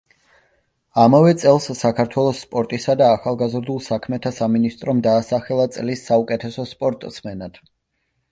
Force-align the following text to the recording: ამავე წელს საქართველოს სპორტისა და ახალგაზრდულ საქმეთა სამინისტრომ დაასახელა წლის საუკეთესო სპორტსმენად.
ამავე 1.01 1.33
წელს 1.41 1.67
საქართველოს 1.81 2.39
სპორტისა 2.45 2.95
და 3.01 3.09
ახალგაზრდულ 3.17 3.77
საქმეთა 3.89 4.33
სამინისტრომ 4.39 5.03
დაასახელა 5.09 5.67
წლის 5.77 6.03
საუკეთესო 6.09 6.67
სპორტსმენად. 6.73 7.61